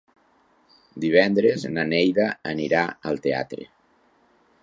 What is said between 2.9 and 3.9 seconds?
al teatre.